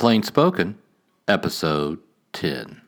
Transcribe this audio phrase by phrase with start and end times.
[0.00, 0.78] Plain Spoken,
[1.28, 1.98] Episode
[2.32, 2.80] 10.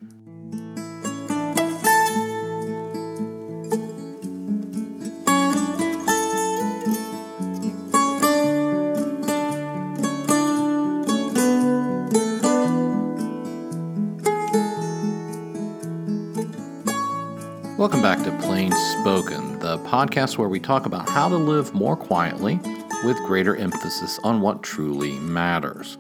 [17.77, 21.95] Welcome back to Plain Spoken, the podcast where we talk about how to live more
[21.95, 22.59] quietly
[23.05, 25.99] with greater emphasis on what truly matters.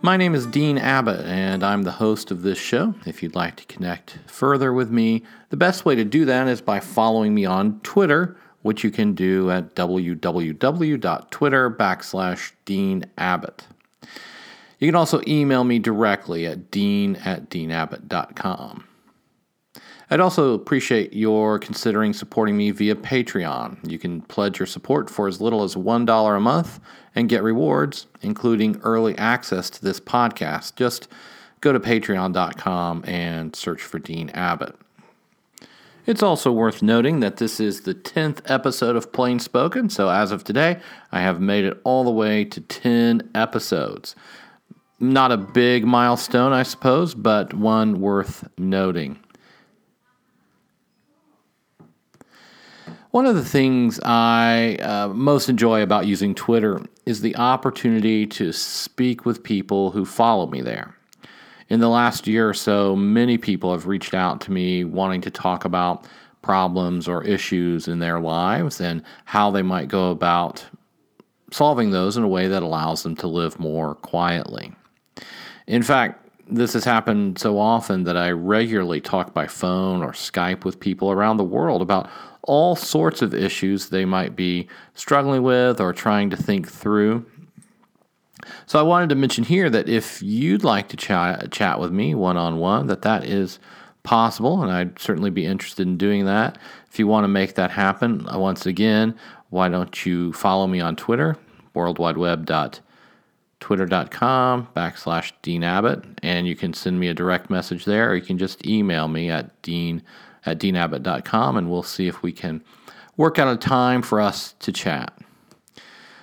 [0.00, 2.94] My name is Dean Abbott, and I'm the host of this show.
[3.04, 6.60] If you'd like to connect further with me, the best way to do that is
[6.60, 13.66] by following me on Twitter, which you can do at www.twitter backslash Dean Abbott.
[14.78, 18.87] You can also email me directly at dean at deanabbott.com.
[20.10, 23.90] I'd also appreciate your considering supporting me via Patreon.
[23.90, 26.80] You can pledge your support for as little as $1 a month
[27.14, 30.76] and get rewards, including early access to this podcast.
[30.76, 31.08] Just
[31.60, 34.76] go to patreon.com and search for Dean Abbott.
[36.06, 40.32] It's also worth noting that this is the 10th episode of Plain Spoken, so as
[40.32, 40.80] of today,
[41.12, 44.16] I have made it all the way to 10 episodes.
[44.98, 49.18] Not a big milestone, I suppose, but one worth noting.
[53.10, 58.52] One of the things I uh, most enjoy about using Twitter is the opportunity to
[58.52, 60.94] speak with people who follow me there.
[61.70, 65.30] In the last year or so, many people have reached out to me wanting to
[65.30, 66.06] talk about
[66.42, 70.66] problems or issues in their lives and how they might go about
[71.50, 74.74] solving those in a way that allows them to live more quietly.
[75.66, 80.64] In fact, this has happened so often that I regularly talk by phone or Skype
[80.64, 82.10] with people around the world about
[82.48, 87.26] all sorts of issues they might be struggling with or trying to think through.
[88.66, 92.14] So I wanted to mention here that if you'd like to chat, chat with me
[92.14, 93.58] one on one, that that is
[94.02, 96.56] possible, and I'd certainly be interested in doing that.
[96.90, 99.14] If you want to make that happen, uh, once again,
[99.50, 101.36] why don't you follow me on Twitter,
[101.74, 108.22] worldwideweb.twitter.com backslash Dean Abbott, and you can send me a direct message there, or you
[108.22, 110.02] can just email me at dean
[110.48, 112.62] at deanabbott.com, and we'll see if we can
[113.16, 115.16] work out a time for us to chat.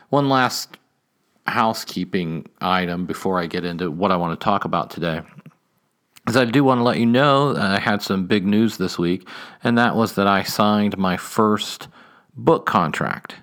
[0.09, 0.77] One last
[1.47, 5.21] housekeeping item before I get into what I want to talk about today
[6.27, 9.27] is I do want to let you know I had some big news this week,
[9.63, 11.87] and that was that I signed my first
[12.35, 13.35] book contract.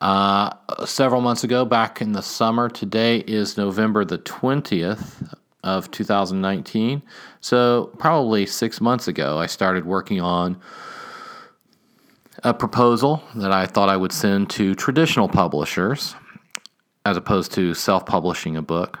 [0.00, 0.50] Uh,
[0.84, 7.02] several months ago, back in the summer, today is November the 20th of 2019.
[7.40, 10.60] So, probably six months ago, I started working on
[12.44, 16.14] a proposal that I thought I would send to traditional publishers
[17.04, 18.98] as opposed to self publishing a book.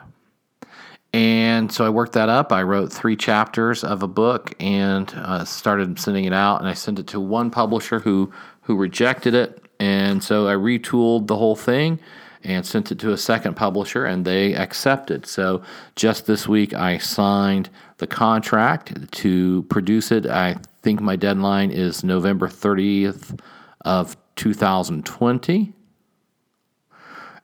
[1.14, 2.52] And so I worked that up.
[2.52, 6.60] I wrote three chapters of a book and uh, started sending it out.
[6.60, 9.62] And I sent it to one publisher who who rejected it.
[9.78, 11.98] And so I retooled the whole thing
[12.44, 15.26] and sent it to a second publisher, and they accepted.
[15.26, 15.62] So
[15.96, 20.26] just this week, I signed the contract to produce it.
[20.26, 23.38] I think my deadline is November 30th
[23.84, 25.72] of 2020.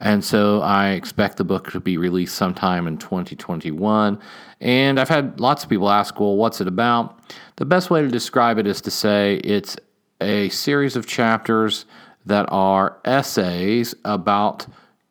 [0.00, 4.20] And so I expect the book to be released sometime in 2021.
[4.60, 7.19] And I've had lots of people ask, well, what's it about?
[7.56, 9.76] The best way to describe it is to say it's
[10.20, 11.84] a series of chapters
[12.26, 14.66] that are essays about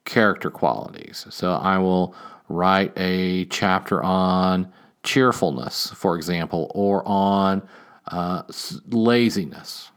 [0.08, 1.28] character qualities.
[1.30, 2.16] So I will
[2.50, 4.72] write a chapter on
[5.04, 7.62] cheerfulness, for example, or on
[8.08, 8.44] uh,
[8.88, 9.92] laziness,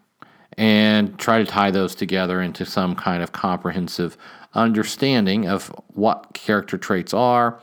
[0.58, 4.18] and try to tie those together into some kind of comprehensive
[4.52, 7.60] understanding of what character traits are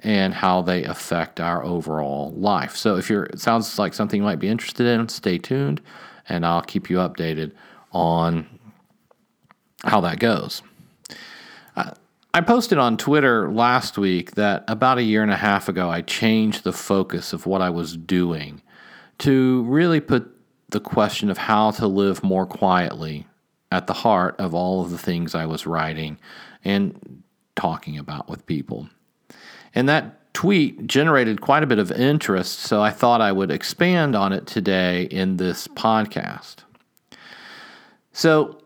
[0.00, 2.76] and how they affect our overall life.
[2.76, 5.80] So if you're it sounds like something you might be interested in, stay tuned
[6.28, 7.52] and I'll keep you updated
[7.92, 8.46] on
[9.84, 10.62] how that goes.
[12.34, 16.00] I posted on Twitter last week that about a year and a half ago, I
[16.00, 18.60] changed the focus of what I was doing
[19.18, 20.28] to really put
[20.70, 23.28] the question of how to live more quietly
[23.70, 26.18] at the heart of all of the things I was writing
[26.64, 27.22] and
[27.54, 28.88] talking about with people.
[29.72, 34.16] And that tweet generated quite a bit of interest, so I thought I would expand
[34.16, 36.64] on it today in this podcast.
[38.12, 38.58] So,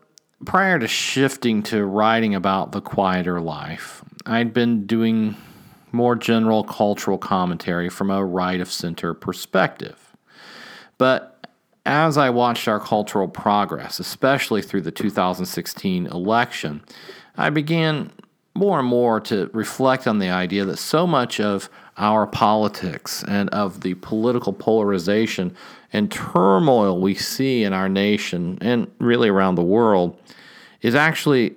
[0.45, 5.35] prior to shifting to writing about the quieter life, I'd been doing
[5.91, 10.15] more general cultural commentary from a right of center perspective.
[10.97, 11.47] But
[11.85, 16.81] as I watched our cultural progress, especially through the 2016 election,
[17.37, 18.11] I began
[18.53, 23.49] more and more to reflect on the idea that so much of our politics and
[23.49, 25.55] of the political polarization
[25.91, 30.17] and turmoil we see in our nation and really around the world
[30.81, 31.55] is actually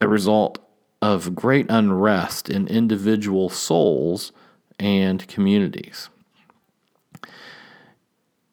[0.00, 0.58] a result
[1.02, 4.32] of great unrest in individual souls
[4.78, 6.08] and communities.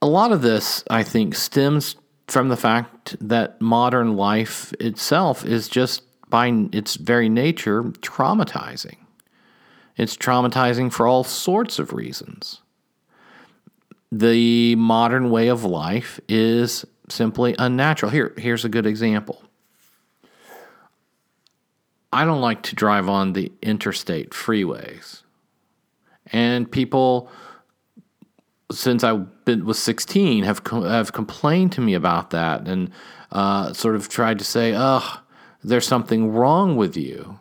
[0.01, 1.95] A lot of this, I think, stems
[2.27, 8.98] from the fact that modern life itself is just by its very nature traumatizing.
[9.95, 12.62] It's traumatizing for all sorts of reasons.
[14.15, 18.12] The modern way of life is simply unnatural.
[18.12, 19.42] Here, here's a good example.
[22.12, 25.24] I don't like to drive on the interstate freeways.
[26.27, 27.27] And people,
[28.71, 29.13] since I
[29.48, 32.92] was 16, have, have complained to me about that and
[33.31, 35.21] uh, sort of tried to say, oh,
[35.63, 37.39] there's something wrong with you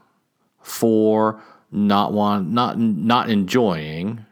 [0.63, 1.39] for
[1.71, 4.25] not want, not, not enjoying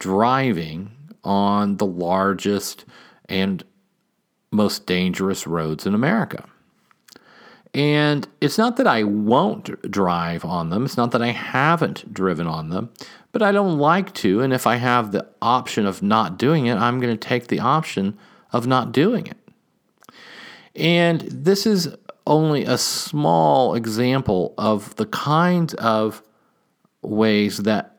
[0.00, 0.95] driving
[1.26, 2.84] on the largest
[3.28, 3.64] and
[4.50, 6.44] most dangerous roads in America.
[7.74, 12.46] And it's not that I won't drive on them, it's not that I haven't driven
[12.46, 12.90] on them,
[13.32, 14.40] but I don't like to.
[14.40, 17.60] And if I have the option of not doing it, I'm going to take the
[17.60, 18.16] option
[18.50, 19.36] of not doing it.
[20.74, 21.94] And this is
[22.26, 26.22] only a small example of the kinds of
[27.02, 27.98] ways that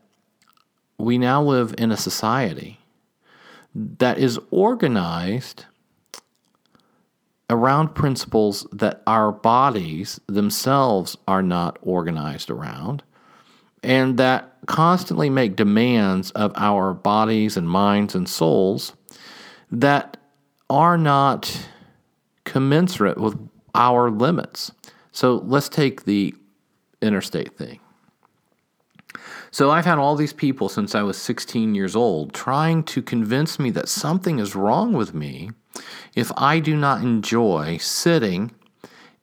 [0.98, 2.80] we now live in a society
[3.78, 5.66] that is organized
[7.50, 13.04] around principles that our bodies themselves are not organized around,
[13.84, 18.94] and that constantly make demands of our bodies and minds and souls
[19.72, 20.18] that
[20.70, 21.68] are not
[22.46, 23.38] commensurate with
[23.76, 24.72] our limits.
[25.12, 26.34] So let's take the
[27.02, 27.80] interstate thing.
[29.52, 33.60] So I've had all these people since I was 16 years old trying to convince
[33.60, 35.52] me that something is wrong with me
[36.16, 38.52] if I do not enjoy sitting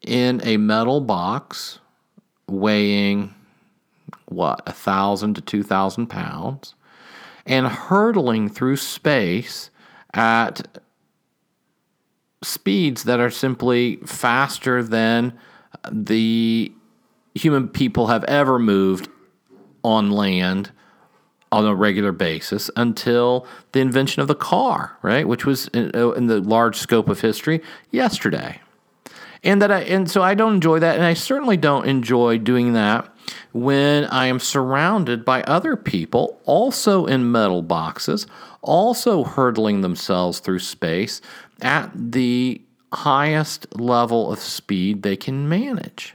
[0.01, 1.79] in a metal box
[2.47, 3.35] weighing
[4.27, 6.75] what, a thousand to two thousand pounds,
[7.47, 9.71] and hurtling through space
[10.13, 10.79] at
[12.43, 15.33] speeds that are simply faster than
[15.91, 16.73] the
[17.35, 19.09] human people have ever moved
[19.85, 20.73] on land
[21.53, 25.29] on a regular basis until the invention of the car, right?
[25.29, 28.61] Which was in, uh, in, the large scope of history yesterday.
[29.45, 32.73] And that I, and so I don't enjoy that, and I certainly don't enjoy doing
[32.73, 33.09] that
[33.53, 38.27] when I am surrounded by other people, also in metal boxes,
[38.63, 41.21] also hurtling themselves through space
[41.63, 42.61] at the
[42.93, 46.14] highest level of speed they can manage.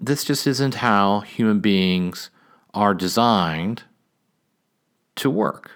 [0.00, 2.30] This just isn't how human beings
[2.74, 3.82] are designed
[5.16, 5.70] to work.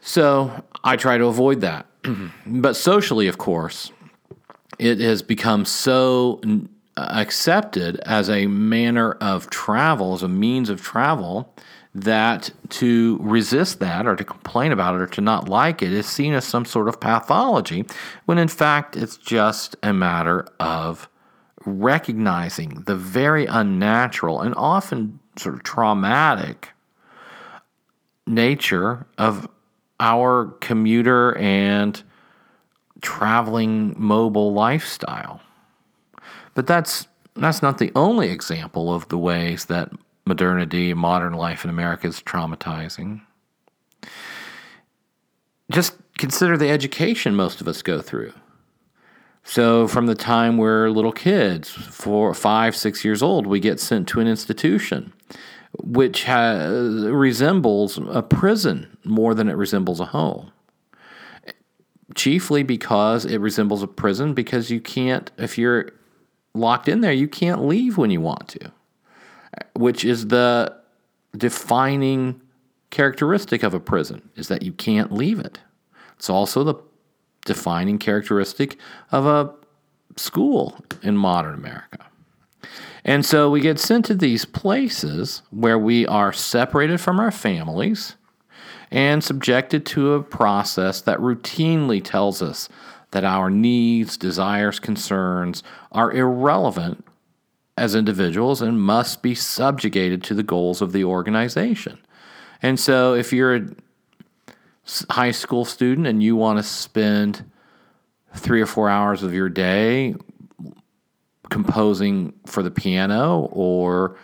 [0.00, 1.86] So I try to avoid that.
[2.46, 3.90] but socially, of course,
[4.78, 6.40] it has become so
[6.96, 11.54] uh, accepted as a manner of travel, as a means of travel,
[11.94, 16.06] that to resist that or to complain about it or to not like it is
[16.06, 17.84] seen as some sort of pathology,
[18.24, 21.08] when in fact it's just a matter of
[21.64, 26.70] recognizing the very unnatural and often sort of traumatic
[28.26, 29.48] nature of
[30.00, 32.02] our commuter and
[33.00, 35.40] traveling mobile lifestyle.
[36.54, 39.90] But that's that's not the only example of the ways that
[40.26, 43.22] modernity, modern life in America is traumatizing.
[45.70, 48.32] Just consider the education most of us go through.
[49.44, 54.08] So, from the time we're little kids, four, five, six years old, we get sent
[54.08, 55.12] to an institution
[55.78, 60.50] which has, resembles a prison more than it resembles a home.
[62.14, 65.90] Chiefly because it resembles a prison, because you can't, if you're
[66.54, 68.70] locked in there, you can't leave when you want to,
[69.74, 70.76] which is the
[71.36, 72.40] defining
[72.90, 75.58] characteristic of a prison, is that you can't leave it.
[76.18, 76.74] It's also the
[77.44, 78.76] defining characteristic
[79.10, 79.52] of a
[80.16, 81.98] school in modern America.
[83.04, 88.16] And so we get sent to these places where we are separated from our families
[88.90, 92.68] and subjected to a process that routinely tells us
[93.10, 97.04] that our needs, desires, concerns are irrelevant
[97.76, 101.98] as individuals and must be subjugated to the goals of the organization.
[102.60, 103.68] And so if you're a
[105.10, 107.44] high school student and you want to spend
[108.34, 110.14] three or four hours of your day
[111.50, 114.16] composing for the piano or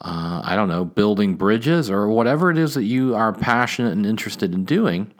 [0.00, 4.04] uh, I don't know, building bridges or whatever it is that you are passionate and
[4.04, 5.12] interested in doing,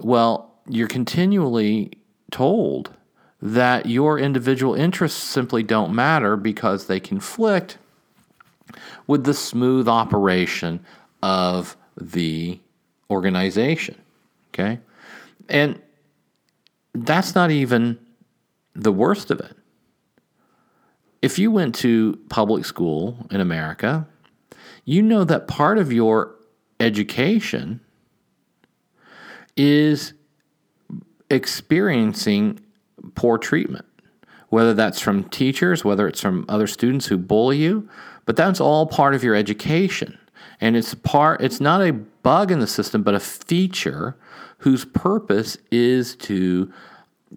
[0.00, 1.92] well, you're continually
[2.30, 2.94] told
[3.40, 7.78] that your individual interests simply don't matter because they conflict
[9.06, 10.84] with the smooth operation
[11.22, 12.60] of the
[13.10, 13.96] organization.
[14.48, 14.80] Okay?
[15.48, 15.80] And
[16.94, 17.98] that's not even
[18.74, 19.56] the worst of it.
[21.20, 24.06] If you went to public school in America,
[24.84, 26.34] you know that part of your
[26.80, 27.80] education
[29.56, 30.14] is
[31.30, 32.60] experiencing
[33.14, 33.84] poor treatment,
[34.48, 37.88] whether that's from teachers, whether it's from other students who bully you,
[38.24, 40.18] but that's all part of your education.
[40.60, 44.16] And it's part it's not a bug in the system, but a feature
[44.58, 46.72] whose purpose is to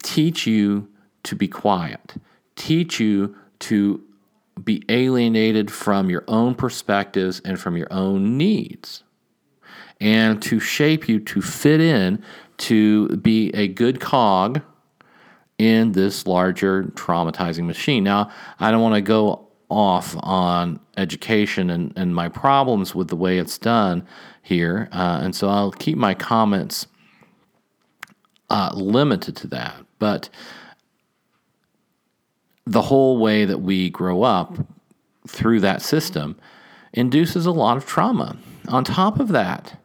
[0.04, 0.88] teach you
[1.24, 2.16] to be quiet,
[2.56, 4.04] teach you to
[4.64, 9.04] be alienated from your own perspectives and from your own needs,
[10.00, 12.24] and to shape you to fit in
[12.58, 14.62] to be a good cog
[15.58, 18.04] in this larger traumatizing machine.
[18.04, 23.16] Now, I don't want to go off on education and, and my problems with the
[23.16, 24.06] way it's done
[24.42, 26.88] here, uh, and so I'll keep my comments
[28.50, 29.76] uh, limited to that.
[29.98, 30.30] But
[32.66, 34.58] the whole way that we grow up
[35.28, 36.38] through that system
[36.94, 38.38] induces a lot of trauma.
[38.68, 39.80] On top of that,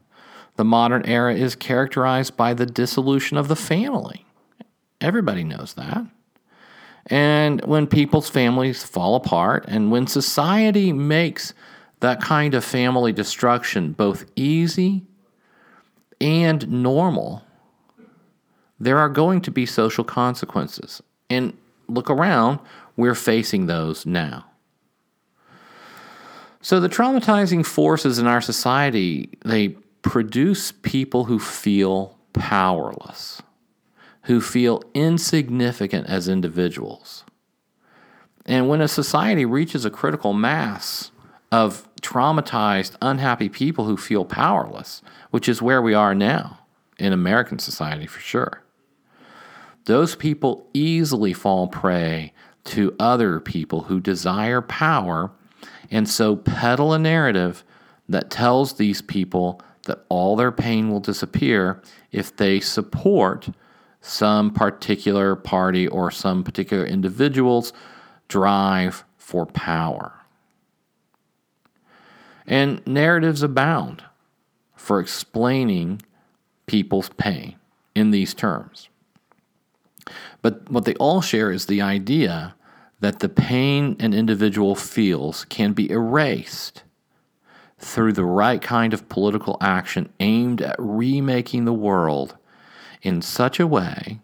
[0.56, 4.24] the modern era is characterized by the dissolution of the family.
[5.00, 6.06] Everybody knows that.
[7.06, 11.54] And when people's families fall apart, and when society makes
[12.00, 15.04] that kind of family destruction both easy
[16.20, 17.42] and normal,
[18.78, 21.02] there are going to be social consequences.
[21.30, 21.56] And
[21.88, 22.60] look around,
[22.96, 24.46] we're facing those now.
[26.60, 29.68] So the traumatizing forces in our society, they
[30.02, 33.40] produce people who feel powerless,
[34.26, 37.24] who feel insignificant as individuals.
[38.44, 41.12] And when a society reaches a critical mass
[41.52, 46.58] of traumatized, unhappy people who feel powerless, which is where we are now
[46.98, 48.62] in American society for sure,
[49.84, 52.32] those people easily fall prey
[52.64, 55.30] to other people who desire power
[55.88, 57.62] and so peddle a narrative
[58.08, 61.80] that tells these people that all their pain will disappear
[62.10, 63.48] if they support
[64.06, 67.72] some particular party or some particular individual's
[68.28, 70.12] drive for power.
[72.46, 74.04] And narratives abound
[74.76, 76.02] for explaining
[76.66, 77.56] people's pain
[77.96, 78.88] in these terms.
[80.40, 82.54] But what they all share is the idea
[83.00, 86.84] that the pain an individual feels can be erased
[87.78, 92.36] through the right kind of political action aimed at remaking the world
[93.02, 94.20] in such a way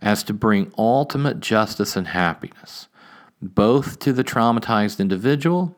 [0.00, 2.88] as to bring ultimate justice and happiness,
[3.40, 5.76] both to the traumatized individual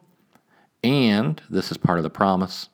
[0.85, 2.69] and, this is part of the promise,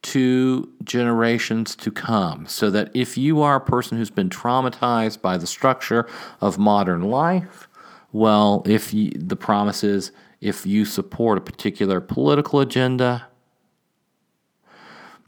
[0.00, 2.46] to generations to come.
[2.46, 6.08] So that if you are a person who's been traumatized by the structure
[6.40, 7.68] of modern life,
[8.12, 13.26] well, if you, the promise is if you support a particular political agenda,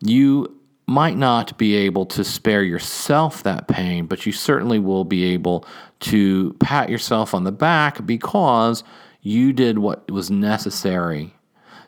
[0.00, 0.59] you
[0.90, 5.64] might not be able to spare yourself that pain, but you certainly will be able
[6.00, 8.82] to pat yourself on the back because
[9.23, 11.32] you did what was necessary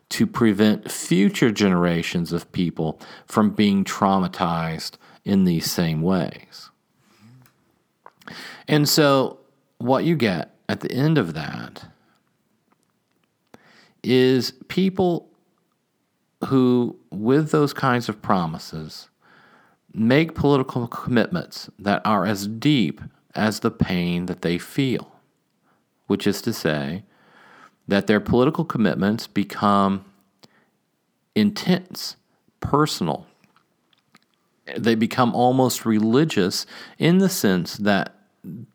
[0.09, 4.93] to prevent future generations of people from being traumatized
[5.25, 6.71] in these same ways.
[8.69, 9.41] And so,
[9.79, 11.87] what you get at the end of that
[14.05, 15.32] is people
[16.47, 19.09] who, with those kinds of promises,
[19.95, 23.01] make political commitments that are as deep
[23.35, 25.13] as the pain that they feel,
[26.07, 27.05] which is to say,
[27.89, 30.05] that their political commitments become
[31.35, 32.17] intense,
[32.61, 33.27] personal.
[34.77, 36.67] They become almost religious
[36.99, 38.15] in the sense that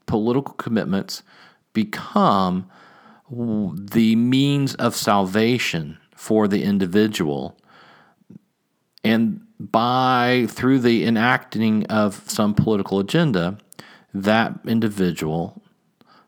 [0.05, 1.23] political commitments
[1.73, 2.69] become
[3.29, 7.55] the means of salvation for the individual.
[9.03, 13.59] And by, through the enacting of some political agenda,
[14.15, 15.61] that individual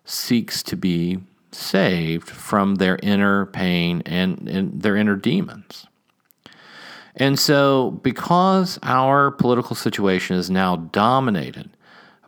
[0.06, 1.18] seeks to be
[1.52, 5.88] saved from their inner pain and, and their inner demons.
[7.16, 11.72] And so, because our political situation is now dominated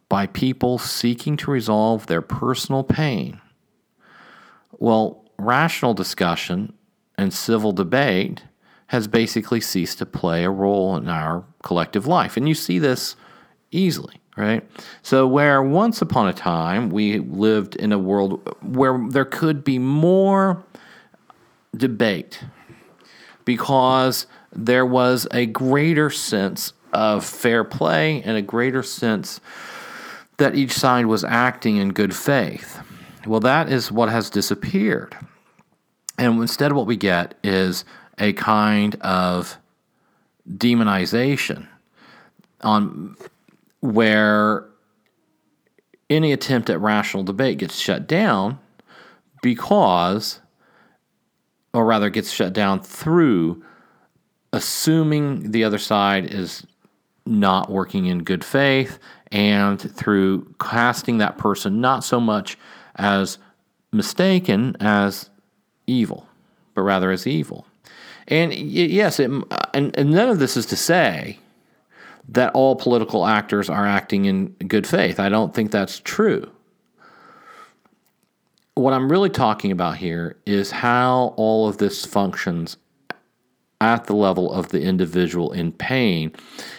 [0.09, 3.39] by people seeking to resolve their personal pain,
[4.79, 6.73] Well, rational discussion
[7.17, 8.43] and civil debate
[8.87, 12.35] has basically ceased to play a role in our collective life.
[12.35, 13.15] And you see this
[13.71, 14.67] easily, right?
[15.01, 19.79] So, where once upon a time we lived in a world where there could be
[19.79, 20.63] more
[21.75, 22.43] debate
[23.45, 29.39] because there was a greater sense of fair play and a greater sense
[30.37, 32.79] that each side was acting in good faith.
[33.25, 35.15] Well, that is what has disappeared.
[36.21, 37.83] And instead, what we get is
[38.19, 39.57] a kind of
[40.47, 41.67] demonization
[42.61, 43.17] on
[43.79, 44.67] where
[46.11, 48.59] any attempt at rational debate gets shut down
[49.41, 50.41] because,
[51.73, 53.63] or rather, gets shut down through
[54.53, 56.67] assuming the other side is
[57.25, 58.99] not working in good faith
[59.31, 62.59] and through casting that person not so much
[62.95, 63.39] as
[63.91, 65.30] mistaken as
[65.91, 66.27] evil,
[66.73, 67.65] but rather as evil.
[68.27, 69.29] And yes, it,
[69.73, 71.39] and, and none of this is to say
[72.29, 75.19] that all political actors are acting in good faith.
[75.19, 76.49] I don't think that's true.
[78.75, 82.77] What I'm really talking about here is how all of this functions
[83.81, 86.31] at the level of the individual in pain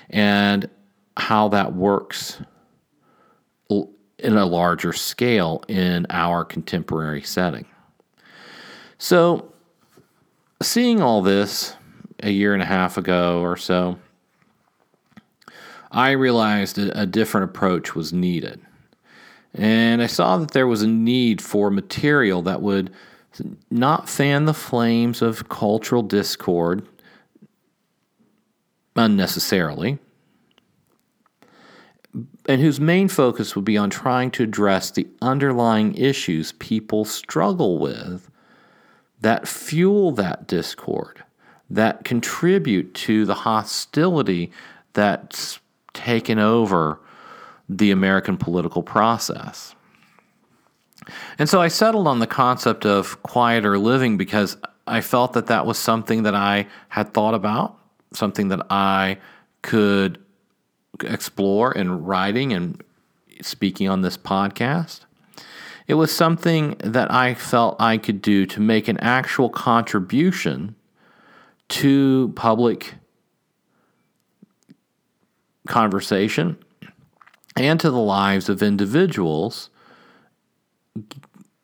[0.08, 0.70] and
[1.16, 2.40] how that works
[4.22, 7.66] in a larger scale in our contemporary setting.
[9.02, 9.52] So,
[10.62, 11.74] seeing all this
[12.22, 13.98] a year and a half ago or so,
[15.90, 18.60] I realized a different approach was needed.
[19.54, 22.92] And I saw that there was a need for material that would
[23.72, 26.86] not fan the flames of cultural discord
[28.94, 29.98] unnecessarily,
[32.46, 37.80] and whose main focus would be on trying to address the underlying issues people struggle
[37.80, 38.28] with
[39.22, 41.24] that fuel that discord,
[41.70, 44.52] that contribute to the hostility
[44.92, 45.58] that's
[45.94, 47.00] taken over
[47.68, 49.74] the American political process.
[51.38, 55.66] And so I settled on the concept of quieter living because I felt that that
[55.66, 57.76] was something that I had thought about,
[58.12, 59.18] something that I
[59.62, 60.18] could
[61.02, 62.82] explore in writing and
[63.40, 65.00] speaking on this podcast.
[65.86, 70.76] It was something that I felt I could do to make an actual contribution
[71.68, 72.94] to public
[75.66, 76.56] conversation
[77.56, 79.70] and to the lives of individuals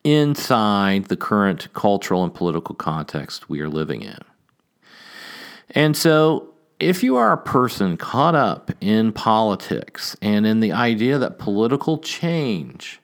[0.04, 4.18] inside the current cultural and political context we are living in.
[5.70, 11.18] And so if you are a person caught up in politics and in the idea
[11.18, 13.00] that political change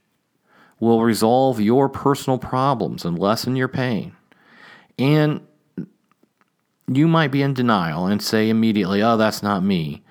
[0.81, 4.15] will resolve your personal problems and lessen your pain,
[4.99, 5.41] and
[6.87, 10.03] you might be in denial and say immediately, oh, that's not me.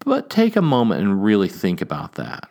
[0.00, 2.48] But take a moment and really think about that.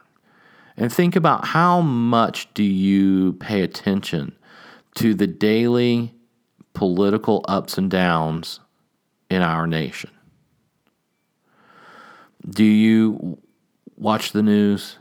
[0.77, 4.35] And think about how much do you pay attention
[4.95, 6.15] to the daily
[6.73, 8.59] political ups and downs
[9.29, 10.09] in our nation.
[12.47, 13.37] Do you
[13.97, 14.97] watch the news?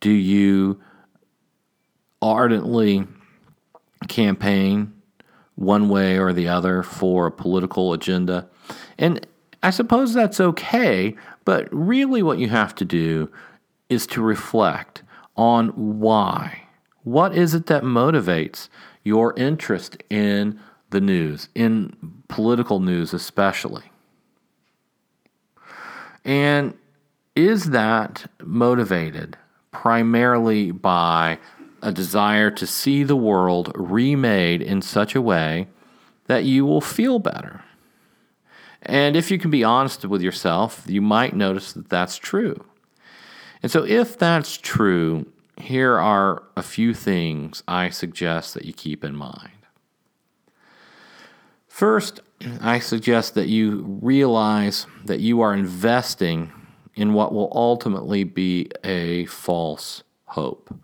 [0.00, 0.80] Do you
[2.22, 3.06] ardently
[4.08, 4.92] campaign
[5.54, 8.48] one way or the other for a political agenda?
[8.98, 9.26] And
[9.62, 13.30] I suppose that's okay, but really what you have to do
[13.88, 15.02] is to reflect
[15.36, 16.62] on why.
[17.02, 18.68] What is it that motivates
[19.04, 21.94] your interest in the news, in
[22.28, 23.84] political news especially?
[26.24, 26.74] And
[27.34, 29.36] is that motivated
[29.72, 31.38] primarily by
[31.82, 35.68] a desire to see the world remade in such a way
[36.26, 37.64] that you will feel better?
[38.82, 42.64] And if you can be honest with yourself, you might notice that that's true.
[43.62, 45.26] And so, if that's true,
[45.58, 49.50] here are a few things I suggest that you keep in mind.
[51.68, 52.20] First,
[52.60, 56.52] I suggest that you realize that you are investing
[56.94, 60.74] in what will ultimately be a false hope.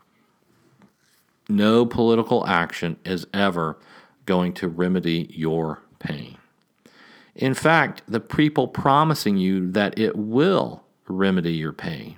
[1.48, 3.78] No political action is ever
[4.24, 6.38] going to remedy your pain.
[7.34, 12.16] In fact, the people promising you that it will remedy your pain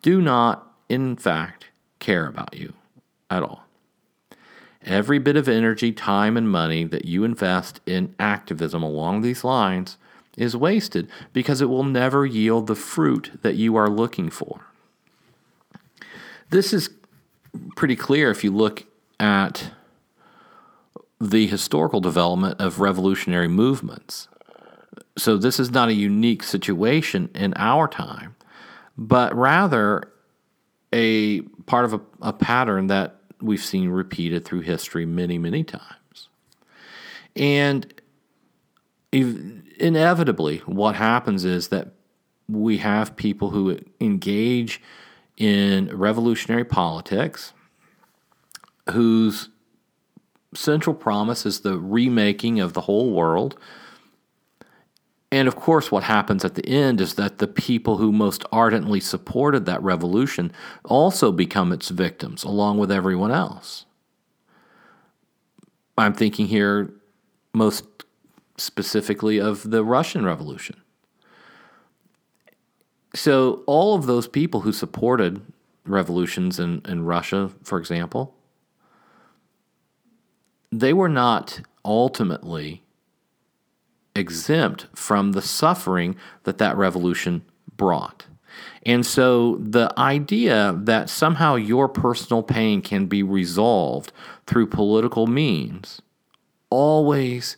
[0.00, 1.66] do not, in fact,
[2.00, 2.72] care about you
[3.30, 3.64] at all.
[4.84, 9.96] Every bit of energy, time, and money that you invest in activism along these lines
[10.36, 14.66] is wasted because it will never yield the fruit that you are looking for.
[16.50, 16.90] This is
[17.76, 18.84] pretty clear if you look
[19.20, 19.72] at
[21.20, 24.28] the historical development of revolutionary movements.
[25.16, 28.34] So, this is not a unique situation in our time,
[28.96, 30.10] but rather
[30.92, 36.28] a part of a, a pattern that we've seen repeated through history many, many times.
[37.36, 37.92] And
[39.12, 41.92] inevitably, what happens is that
[42.48, 44.80] we have people who engage
[45.36, 47.52] in revolutionary politics
[48.90, 49.48] whose
[50.54, 53.56] central promise is the remaking of the whole world.
[55.30, 59.00] And of course, what happens at the end is that the people who most ardently
[59.00, 60.52] supported that revolution
[60.84, 63.86] also become its victims, along with everyone else.
[65.96, 66.92] I'm thinking here
[67.54, 67.84] most
[68.58, 70.81] specifically of the Russian Revolution.
[73.14, 75.42] So, all of those people who supported
[75.84, 78.34] revolutions in, in Russia, for example,
[80.70, 82.82] they were not ultimately
[84.14, 87.42] exempt from the suffering that that revolution
[87.76, 88.26] brought.
[88.84, 94.12] And so the idea that somehow your personal pain can be resolved
[94.46, 96.02] through political means
[96.68, 97.56] always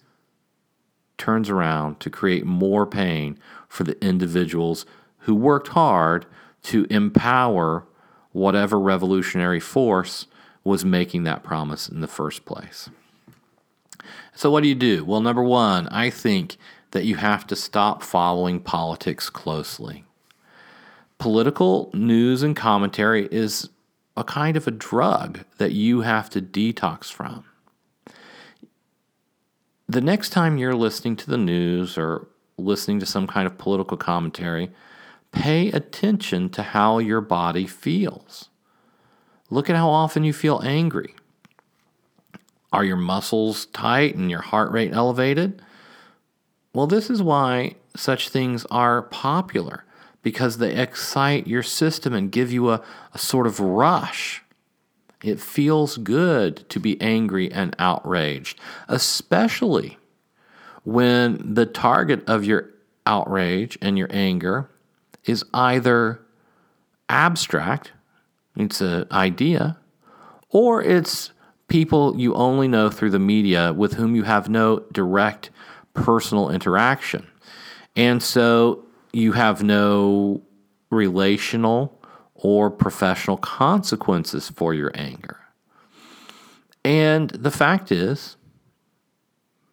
[1.19, 3.39] turns around to create more pain
[3.69, 4.85] for the individuals
[5.25, 6.27] who worked hard
[6.63, 7.85] to empower
[8.33, 10.27] whatever revolutionary force
[10.65, 12.89] was making that promise in the first place.
[14.35, 15.05] So, what do you do?
[15.05, 16.57] Well, number one, I think
[16.91, 20.05] that you have to stop following politics closely.
[21.19, 23.69] Political news and commentary is
[24.17, 27.45] a kind of a drug that you have to detox from.
[29.89, 33.97] The next time you're listening to the news or listening to some kind of political
[33.97, 34.71] commentary,
[35.35, 38.49] pay attention to how your body feels.
[39.51, 41.15] Look at how often you feel angry.
[42.73, 45.61] Are your muscles tight and your heart rate elevated?
[46.73, 49.85] Well, this is why such things are popular
[50.23, 54.43] because they excite your system and give you a, a sort of rush.
[55.23, 59.99] It feels good to be angry and outraged, especially
[60.83, 62.71] when the target of your
[63.07, 64.69] outrage and your anger
[65.27, 66.21] is either
[67.09, 67.93] abstract,
[68.57, 69.79] it's an idea,
[70.51, 71.33] or it's
[71.69, 75.51] people you only know through the media with whom you have no direct
[75.95, 77.27] personal interaction.
[77.97, 80.43] And so you have no
[80.91, 82.01] relational
[82.35, 85.39] or professional consequences for your anger.
[86.85, 88.37] And the fact is,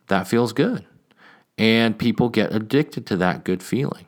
[0.07, 0.85] that feels good.
[1.57, 4.05] And people get addicted to that good feeling.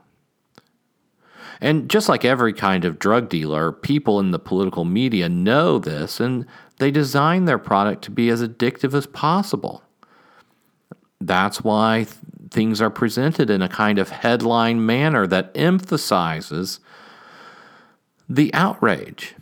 [1.64, 6.20] And just like every kind of drug dealer, people in the political media know this
[6.20, 6.46] and
[6.78, 9.82] they design their product to be as addictive as possible.
[11.22, 12.18] That's why th-
[12.52, 16.82] things are presented in a kind of headline manner that emphasizes
[18.28, 19.34] the outrage.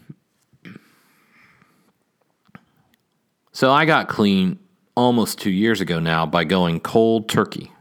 [3.52, 4.60] So I got clean
[4.96, 7.72] almost two years ago now by going cold turkey.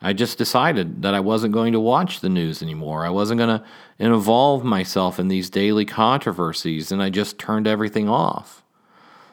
[0.00, 3.06] I just decided that I wasn't going to watch the news anymore.
[3.06, 3.64] I wasn't going to
[3.98, 8.62] involve myself in these daily controversies, and I just turned everything off.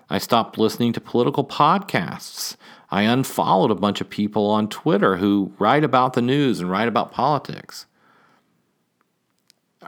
[0.10, 2.56] I stopped listening to political podcasts.
[2.92, 6.88] I unfollowed a bunch of people on Twitter who write about the news and write
[6.88, 7.86] about politics.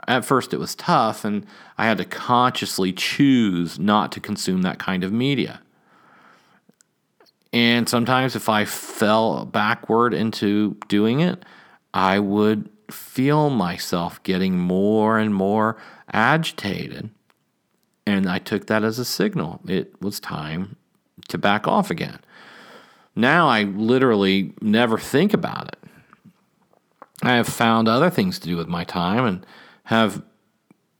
[0.06, 1.46] At first, it was tough, and
[1.78, 5.60] I had to consciously choose not to consume that kind of media.
[7.56, 11.42] And sometimes if I fell backward into doing it,
[11.94, 15.78] I would feel myself getting more and more
[16.12, 17.08] agitated.
[18.06, 19.62] And I took that as a signal.
[19.66, 20.76] It was time
[21.28, 22.18] to back off again.
[23.14, 25.78] Now I literally never think about it.
[27.22, 29.46] I have found other things to do with my time and
[29.84, 30.22] have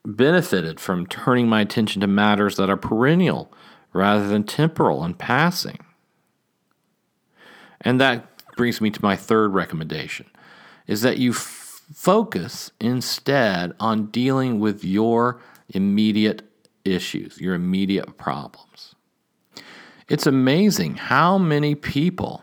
[0.06, 3.52] benefited from turning my attention to matters that are perennial
[3.92, 5.80] rather than temporal and passing.
[7.80, 10.26] And that brings me to my third recommendation
[10.86, 16.42] is that you f- focus instead on dealing with your immediate
[16.84, 18.94] issues, your immediate problems.
[20.08, 22.42] It's amazing how many people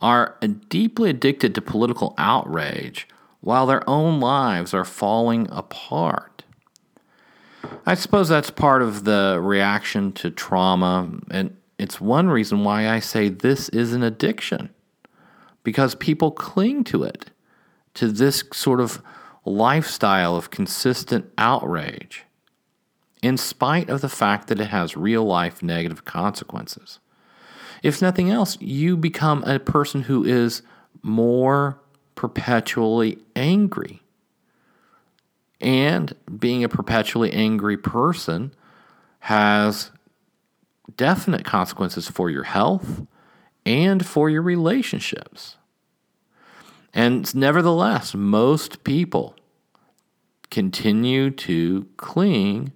[0.00, 0.36] are
[0.68, 3.06] deeply addicted to political outrage
[3.40, 6.44] while their own lives are falling apart.
[7.86, 12.98] I suppose that's part of the reaction to trauma and it's one reason why I
[12.98, 14.68] say this is an addiction
[15.62, 17.30] because people cling to it,
[17.94, 19.02] to this sort of
[19.46, 22.24] lifestyle of consistent outrage,
[23.22, 26.98] in spite of the fact that it has real life negative consequences.
[27.82, 30.60] if nothing else, you become a person who is
[31.02, 31.80] more
[32.14, 34.02] perpetually angry.
[35.62, 38.52] And being a perpetually angry person
[39.20, 39.90] has
[40.96, 43.06] definite consequences for your health
[43.66, 45.56] and for your relationships.
[46.92, 49.36] And nevertheless, most people
[50.50, 52.72] continue to cling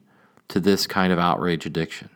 [0.48, 2.10] to this kind of outrage addiction.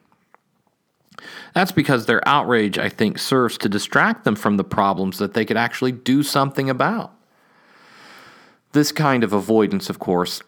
[1.55, 5.45] That's because their outrage, I think, serves to distract them from the problems that they
[5.45, 7.13] could actually do something about.
[8.73, 10.43] This kind of avoidance, of course,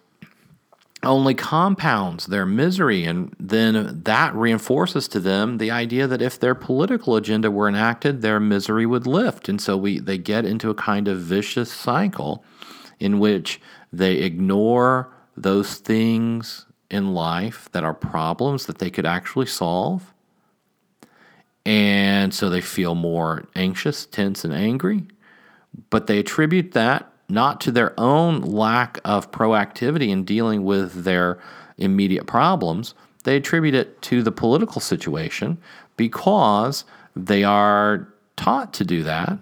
[1.02, 6.54] only compounds their misery, and then that reinforces to them the idea that if their
[6.54, 9.48] political agenda were enacted, their misery would lift.
[9.48, 12.44] And so we, they get into a kind of vicious cycle
[12.98, 13.60] in which
[13.92, 20.12] they ignore those things in life that are problems that they could actually solve.
[21.64, 25.04] And so they feel more anxious, tense, and angry.
[25.88, 31.38] But they attribute that not to their own lack of proactivity in dealing with their
[31.78, 32.94] immediate problems.
[33.24, 35.58] They attribute it to the political situation
[35.96, 39.38] because they are taught to do that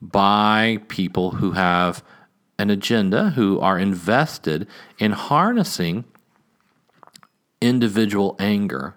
[0.00, 2.02] by people who have
[2.58, 4.66] an agenda, who are invested
[4.98, 6.04] in harnessing
[7.60, 8.96] individual anger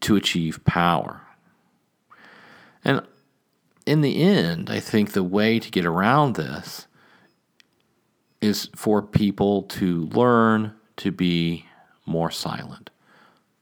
[0.00, 1.22] to achieve power.
[2.84, 3.02] And
[3.86, 6.86] in the end, I think the way to get around this
[8.44, 11.64] is for people to learn to be
[12.04, 12.90] more silent.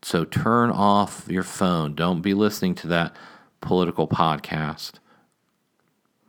[0.03, 1.95] So turn off your phone.
[1.95, 3.15] Don't be listening to that
[3.61, 4.95] political podcast.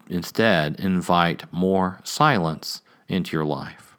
[0.08, 3.98] Instead, invite more silence into your life.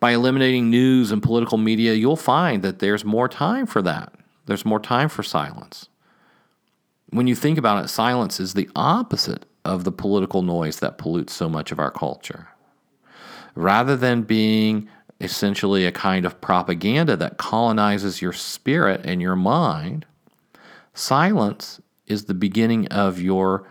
[0.00, 4.14] By eliminating news and political media, you'll find that there's more time for that.
[4.46, 5.88] There's more time for silence.
[7.10, 11.34] When you think about it, silence is the opposite of the political noise that pollutes
[11.34, 12.48] so much of our culture
[13.54, 14.88] rather than being
[15.20, 20.04] essentially a kind of propaganda that colonizes your spirit and your mind,
[20.94, 23.66] silence is the beginning of your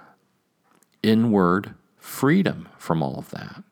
[1.03, 3.63] inward freedom from all of that.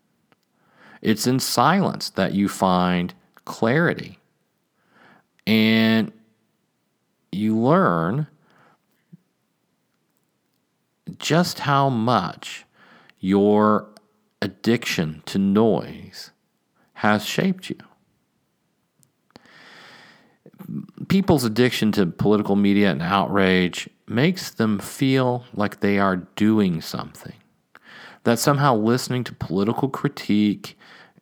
[1.02, 3.14] It's in silence that you find
[3.46, 4.20] clarity.
[5.48, 6.12] And
[7.32, 8.28] you learn
[11.18, 12.66] just how much
[13.20, 13.88] your
[14.42, 16.32] addiction to noise
[16.94, 17.78] has shaped you.
[21.08, 27.34] People's addiction to political media and outrage makes them feel like they are doing something.
[28.26, 30.78] That somehow listening to political critique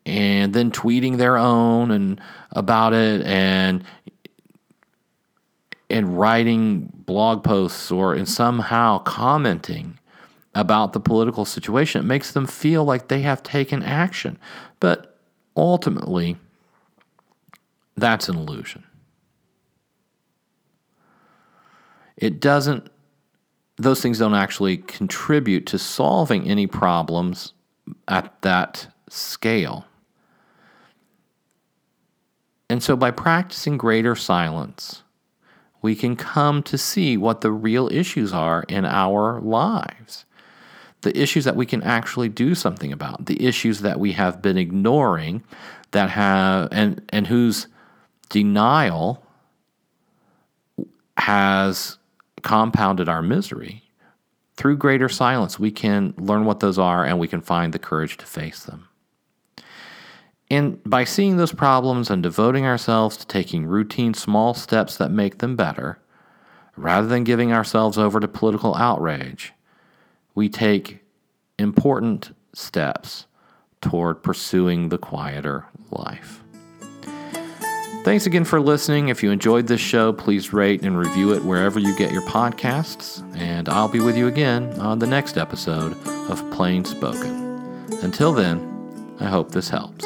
[0.06, 2.20] and then tweeting their own and
[2.52, 3.84] about it and
[5.90, 10.00] and writing blog posts or and somehow commenting
[10.58, 12.02] about the political situation.
[12.02, 14.40] It makes them feel like they have taken action.
[14.80, 15.20] But
[15.56, 16.38] ultimately,
[17.96, 18.84] that's an illusion.
[22.18, 22.90] It doesn't,
[23.78, 27.54] those things don't actually contribute to solving any problems
[28.08, 29.86] at that scale.
[32.68, 35.04] And so, by practicing greater silence,
[35.84, 40.26] we can come to see what the real issues are in our lives
[41.02, 44.58] the issues that we can actually do something about, the issues that we have been
[44.58, 45.44] ignoring
[45.92, 47.68] that have and and whose
[48.30, 49.24] denial
[51.18, 51.98] has
[52.42, 53.84] compounded our misery.
[54.56, 58.18] Through greater silence, we can learn what those are and we can find the courage
[58.18, 58.88] to face them.
[60.50, 65.40] And by seeing those problems and devoting ourselves to taking routine small steps that make
[65.40, 66.00] them better,
[66.76, 69.54] rather than giving ourselves over to political outrage,
[70.38, 71.00] we take
[71.58, 73.26] important steps
[73.82, 76.44] toward pursuing the quieter life.
[78.04, 79.10] Thanks again for listening.
[79.10, 83.24] If you enjoyed this show, please rate and review it wherever you get your podcasts,
[83.36, 85.98] and I'll be with you again on the next episode
[86.30, 87.88] of Plain Spoken.
[88.04, 90.06] Until then, I hope this helps.